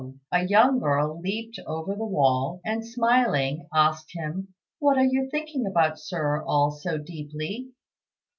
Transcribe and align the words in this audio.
a 0.31 0.47
young 0.47 0.79
girl 0.79 1.21
leaped 1.21 1.59
over 1.67 1.93
the 1.93 2.03
wall, 2.07 2.59
and, 2.65 2.83
smiling, 2.83 3.67
asked 3.71 4.13
him, 4.15 4.47
"What 4.79 4.97
are 4.97 5.05
you 5.05 5.29
thinking 5.29 5.67
about, 5.67 5.99
Sir, 5.99 6.41
all 6.43 6.71
so 6.71 6.97
deeply?" 6.97 7.69